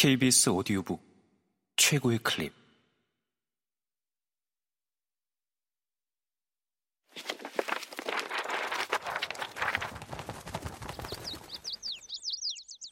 KBS 0.00 0.50
오디오북 0.50 1.02
최고의 1.74 2.18
클립. 2.18 2.54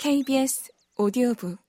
KBS 0.01 0.73
오디오북. 0.97 1.61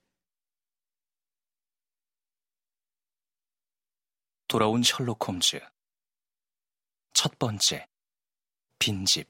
돌아온 4.48 4.82
셜록 4.82 5.28
홈즈. 5.28 5.60
첫 7.14 7.38
번째. 7.38 7.86
빈집. 8.80 9.30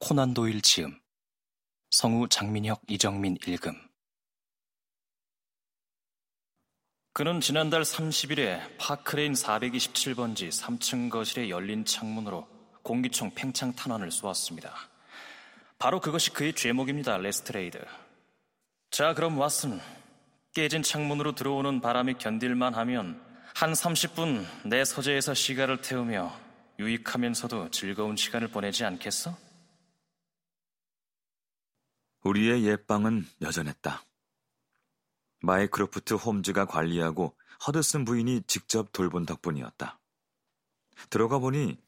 코난 0.00 0.34
도일 0.34 0.60
지음. 0.60 1.00
성우 1.90 2.28
장민혁 2.28 2.82
이정민 2.88 3.36
읽음 3.46 3.89
그는 7.12 7.40
지난달 7.40 7.82
30일에 7.82 8.78
파크레인 8.78 9.32
427번지 9.32 10.48
3층 10.48 11.10
거실에 11.10 11.48
열린 11.48 11.84
창문으로 11.84 12.46
공기총 12.82 13.32
팽창 13.34 13.74
탄환을 13.74 14.12
쏘았습니다. 14.12 14.72
바로 15.78 16.00
그것이 16.00 16.30
그의 16.32 16.54
죄목입니다, 16.54 17.18
레스트레이드. 17.18 17.84
자, 18.90 19.14
그럼 19.14 19.36
왓슨. 19.36 19.80
깨진 20.52 20.82
창문으로 20.82 21.34
들어오는 21.34 21.80
바람이 21.80 22.14
견딜만 22.14 22.74
하면 22.74 23.20
한 23.54 23.72
30분 23.72 24.44
내 24.66 24.84
서재에서 24.84 25.34
시간을 25.34 25.80
태우며 25.80 26.32
유익하면서도 26.78 27.70
즐거운 27.70 28.16
시간을 28.16 28.48
보내지 28.48 28.84
않겠어? 28.84 29.36
우리의 32.22 32.64
옛방은 32.66 33.26
여전했다. 33.42 34.02
마이크로프트 35.42 36.14
홈즈가 36.14 36.66
관리하고 36.66 37.36
허드슨 37.66 38.04
부인이 38.04 38.42
직접 38.46 38.92
돌본 38.92 39.26
덕분이었다. 39.26 39.98
들어가 41.08 41.38
보니 41.38 41.78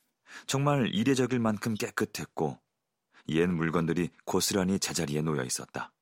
정말 0.46 0.88
이례적일 0.94 1.38
만큼 1.38 1.74
깨끗했고 1.74 2.58
옛 3.28 3.46
물건들이 3.46 4.10
고스란히 4.24 4.78
제자리에 4.78 5.22
놓여 5.22 5.44
있었다. 5.44 5.92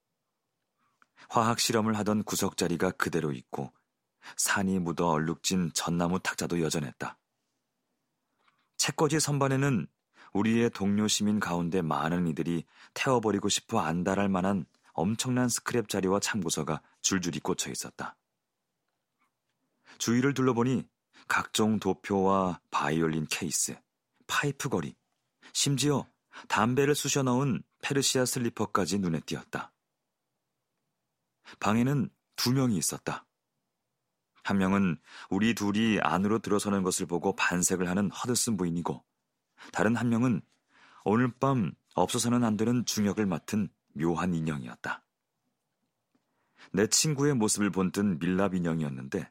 화학 1.29 1.61
실험을 1.61 1.97
하던 1.99 2.25
구석 2.25 2.57
자리가 2.57 2.93
그대로 2.93 3.33
있고 3.33 3.73
산이 4.37 4.79
묻어 4.81 5.09
얼룩진 5.09 5.73
전나무 5.75 6.21
탁자도 6.21 6.61
여전했다. 6.61 7.19
책꽂이 8.77 9.21
선반에는 9.21 9.87
우리의 10.33 10.71
동료 10.71 11.09
시민 11.09 11.41
가운데 11.41 11.83
많은 11.83 12.27
이들이 12.29 12.65
태워버리고 12.95 13.49
싶어 13.49 13.81
안달할 13.81 14.29
만한 14.29 14.65
엄청난 15.01 15.49
스크랩 15.49 15.89
자료와 15.89 16.21
참고서가 16.21 16.83
줄줄이 17.01 17.41
꽂혀 17.41 17.71
있었다. 17.71 18.17
주위를 19.99 20.35
둘러보니 20.35 20.87
각종 21.27 21.79
도표와 21.79 22.61
바이올린 22.71 23.27
케이스, 23.31 23.79
파이프 24.27 24.69
걸이, 24.69 24.95
심지어 25.53 26.07
담배를 26.49 26.95
쑤셔 26.95 27.23
넣은 27.23 27.63
페르시아 27.83 28.25
슬리퍼까지 28.25 28.99
눈에 28.99 29.21
띄었다. 29.21 29.73
방에는 31.59 32.11
두 32.37 32.53
명이 32.53 32.77
있었다. 32.77 33.27
한 34.43 34.59
명은 34.59 34.99
우리 35.29 35.55
둘이 35.55 35.99
안으로 36.01 36.39
들어서는 36.39 36.83
것을 36.83 37.07
보고 37.07 37.35
반색을 37.35 37.89
하는 37.89 38.11
허드슨 38.11 38.57
부인이고, 38.57 39.05
다른 39.73 39.97
한 39.97 40.09
명은 40.09 40.43
오늘 41.05 41.33
밤 41.39 41.73
없어서는 41.95 42.45
안 42.45 42.57
되는 42.57 42.85
중역을 42.85 43.27
맡은 43.27 43.69
묘한 43.93 44.35
인형이었다. 44.35 45.05
내 46.73 46.87
친구의 46.87 47.35
모습을 47.35 47.71
본뜬 47.71 48.19
밀랍 48.19 48.55
인형이었는데 48.55 49.31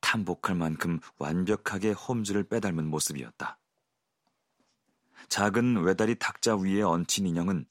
탐복할 0.00 0.56
만큼 0.56 1.00
완벽하게 1.18 1.92
홈즈를 1.92 2.44
빼닮은 2.44 2.86
모습이었다. 2.86 3.58
작은 5.28 5.82
외다리 5.82 6.16
탁자 6.18 6.56
위에 6.56 6.82
얹힌 6.82 7.26
인형은 7.26 7.66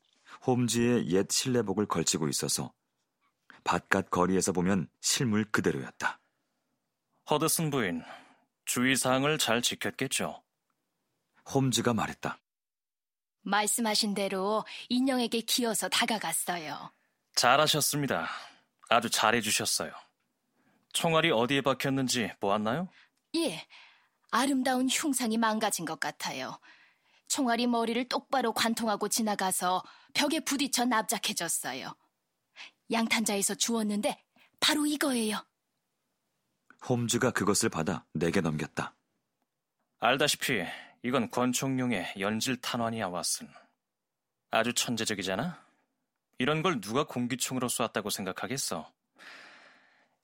홈즈의 0.46 1.10
옛 1.10 1.30
실내복을 1.30 1.86
걸치고 1.86 2.28
있어서 2.30 2.74
바깥 3.64 4.10
거리에서 4.10 4.52
보면 4.52 4.88
실물 5.02 5.46
그대로였다. 5.46 6.20
허드슨 7.30 7.70
부인, 7.70 8.04
주의사항을 8.66 9.38
잘 9.38 9.62
지켰겠죠? 9.62 10.42
홈즈가 11.54 11.94
말했다. 11.94 12.40
말씀하신 13.42 14.14
대로 14.14 14.66
인형에게 14.90 15.42
기어서 15.42 15.90
다가갔어요. 15.90 16.92
잘하셨습니다. 17.36 18.28
아주 18.90 19.10
잘해주셨어요. 19.10 19.92
총알이 20.94 21.32
어디에 21.32 21.62
박혔는지 21.62 22.32
보았나요? 22.40 22.90
예, 23.36 23.66
아름다운 24.32 24.88
흉상이 24.90 25.38
망가진 25.38 25.86
것 25.86 26.00
같아요. 26.00 26.60
총알이 27.28 27.68
머리를 27.68 28.10
똑바로 28.10 28.54
관통하고 28.54 29.08
지나가서 29.08 29.84
벽에 30.14 30.40
부딪혀 30.40 30.86
납작해졌어요. 30.86 31.96
양탄자에서 32.92 33.56
주웠는데 33.56 34.24
바로 34.60 34.86
이거예요. 34.88 35.46
홈즈가 36.88 37.32
그것을 37.32 37.70
받아 37.70 38.06
내게 38.14 38.42
넘겼다. 38.42 38.96
알다시피 40.00 40.64
이건 41.04 41.30
권총용의 41.30 42.16
연질 42.20 42.60
탄환이야, 42.62 43.10
왓슨. 43.10 43.50
아주 44.52 44.74
천재적이잖아? 44.74 45.64
이런 46.40 46.62
걸 46.62 46.82
누가 46.82 47.06
공기총으로 47.06 47.70
쏘았다고 47.70 48.10
생각하겠어? 48.10 48.92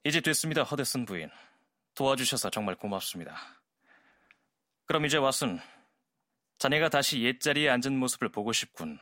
이제 0.04 0.20
됐습니다, 0.20 0.62
허데슨 0.62 1.04
부인. 1.04 1.30
도와주셔서 1.94 2.50
정말 2.50 2.74
고맙습니다. 2.76 3.36
그럼 4.84 5.06
이제 5.06 5.18
왓슨, 5.18 5.60
자네가 6.58 6.90
다시 6.90 7.22
옛자리에 7.22 7.68
앉은 7.70 7.98
모습을 7.98 8.30
보고 8.30 8.52
싶군. 8.52 8.98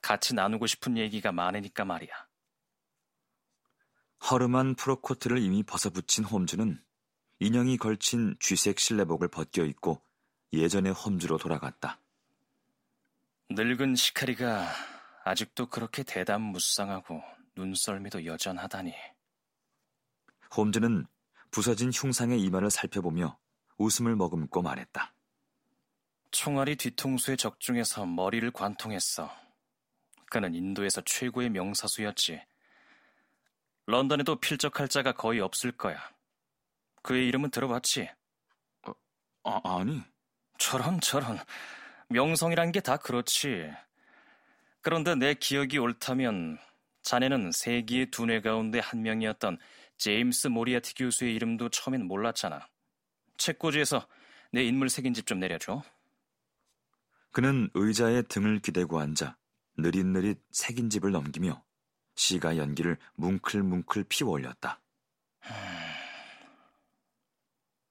같이 0.00 0.34
나누고 0.34 0.66
싶은 0.66 0.98
얘기가 0.98 1.32
많으니까 1.32 1.84
말이야. 1.84 2.12
허름한 4.30 4.76
프로코트를 4.76 5.38
이미 5.38 5.62
벗어붙인 5.62 6.24
홈즈는 6.24 6.82
인형이 7.40 7.76
걸친 7.76 8.36
쥐색 8.40 8.78
실내복을 8.78 9.28
벗겨 9.28 9.64
입고 9.64 10.00
예전의 10.52 10.92
홈즈로 10.92 11.38
돌아갔다. 11.38 11.98
늙은 13.50 13.94
시카리가 13.94 14.68
아직도 15.24 15.66
그렇게 15.66 16.02
대담무쌍하고 16.02 17.22
눈썰미도 17.56 18.24
여전하다니. 18.26 18.94
홈즈는 20.56 21.06
부서진 21.50 21.90
흉상의 21.90 22.40
이마를 22.40 22.70
살펴보며 22.70 23.38
웃음을 23.78 24.16
머금고 24.16 24.62
말했다. 24.62 25.14
총알이 26.30 26.76
뒤통수에 26.76 27.36
적중해서 27.36 28.06
머리를 28.06 28.50
관통했어. 28.52 29.30
그는 30.30 30.54
인도에서 30.54 31.02
최고의 31.02 31.50
명사수였지. 31.50 32.42
런던에도 33.86 34.40
필적할 34.40 34.88
자가 34.88 35.12
거의 35.12 35.40
없을 35.40 35.72
거야. 35.72 35.98
그의 37.02 37.26
이름은 37.28 37.50
들어봤지? 37.50 38.08
어, 38.86 38.92
아, 39.44 39.60
아니. 39.78 40.02
저런 40.72 40.98
저런. 41.02 41.38
명성이란 42.08 42.72
게 42.72 42.80
다 42.80 42.96
그렇지. 42.96 43.70
그런데 44.80 45.14
내 45.14 45.34
기억이 45.34 45.76
옳다면 45.76 46.56
자네는 47.02 47.52
세기의 47.52 48.10
두뇌 48.10 48.40
가운데 48.40 48.78
한 48.78 49.02
명이었던 49.02 49.58
제임스 49.98 50.46
모리아티 50.48 50.94
교수의 50.94 51.34
이름도 51.34 51.68
처음엔 51.68 52.06
몰랐잖아. 52.06 52.66
책꽂이에서 53.36 54.06
내 54.50 54.64
인물 54.64 54.88
색인집 54.88 55.26
좀 55.26 55.40
내려줘. 55.40 55.82
그는 57.32 57.68
의자에 57.74 58.22
등을 58.22 58.60
기대고 58.60 58.98
앉아 58.98 59.36
느릿느릿 59.76 60.38
색인집을 60.52 61.10
넘기며 61.12 61.62
시가 62.14 62.56
연기를 62.56 62.96
뭉클뭉클 63.16 64.04
피워 64.08 64.30
올렸다. 64.30 64.80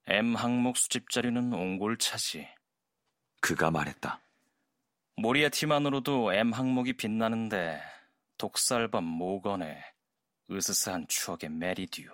M 0.08 0.34
항목 0.34 0.76
수집 0.76 1.10
자료는 1.10 1.52
옹골차지. 1.52 2.48
그가 3.42 3.72
말했다. 3.72 4.22
모리아티만으로도 5.16 6.32
M 6.32 6.52
항목이 6.52 6.92
빛나는데 6.96 7.82
독살범 8.38 9.04
모건의 9.04 9.82
으스스한 10.48 11.08
추억의 11.08 11.50
메리듀. 11.50 12.08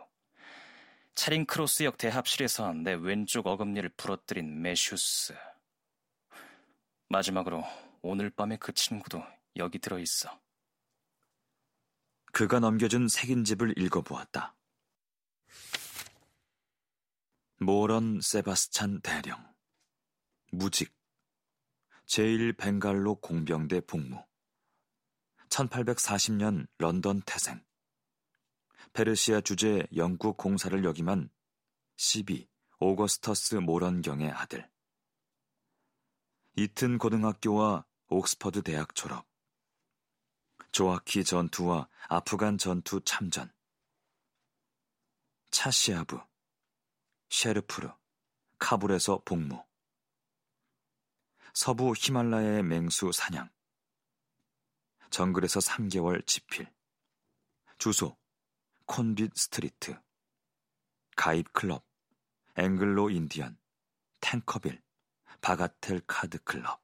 채링 1.15 1.45
크로스역 1.45 1.99
대합실에서 1.99 2.73
내 2.73 2.95
왼쪽 2.95 3.47
어금니를 3.47 3.91
부러뜨린 3.91 4.63
매슈스. 4.63 5.35
마지막으로 7.11 7.63
오늘 8.01 8.31
밤의 8.31 8.59
그 8.59 8.73
친구도 8.73 9.23
여기 9.57 9.79
들어있어. 9.79 10.41
그가 12.33 12.59
넘겨준 12.59 13.09
색인집을 13.09 13.79
읽어보았다. 13.79 14.55
모런 17.59 18.21
세바스찬 18.23 19.03
대령 19.03 19.37
무직 20.53 20.98
제1 22.09 22.57
벵갈로 22.57 23.17
공병대 23.21 23.83
복무 23.83 24.25
1840년 25.51 26.67
런던 26.79 27.23
태생 27.23 27.65
페르시아 28.93 29.41
주재 29.41 29.87
영국 29.95 30.37
공사를 30.37 30.85
역임한 30.85 31.31
12 31.97 32.49
오거스터스 32.81 33.57
모런경의 33.57 34.31
아들. 34.31 34.71
이튼 36.57 36.97
고등학교와 36.97 37.85
옥스퍼드 38.07 38.63
대학 38.63 38.95
졸업. 38.95 39.27
조아키 40.71 41.25
전투와 41.25 41.89
아프간 42.09 42.57
전투 42.57 43.01
참전. 43.05 43.53
차시아브, 45.51 46.21
셰르푸르, 47.31 47.91
카불에서 48.59 49.23
복무. 49.25 49.68
서부 51.61 51.93
히말라야의 51.93 52.63
맹수 52.63 53.11
사냥. 53.11 53.51
정글에서 55.11 55.59
3개월 55.59 56.25
집필. 56.25 56.73
주소 57.79 58.17
콘딧 58.87 59.33
스트리트. 59.35 60.01
가입 61.17 61.53
클럽. 61.53 61.85
앵글로 62.55 63.11
인디언. 63.11 63.59
탱커빌. 64.21 64.81
바가텔 65.41 66.03
카드 66.07 66.39
클럽. 66.45 66.81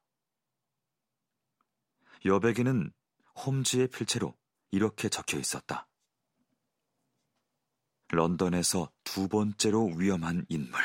여백에는 2.25 2.91
홈즈의 3.45 3.87
필체로 3.87 4.37
이렇게 4.71 5.07
적혀 5.07 5.39
있었다. 5.39 5.87
런던에서 8.09 8.91
두 9.05 9.29
번째로 9.29 9.85
위험한 9.95 10.45
인물. 10.49 10.81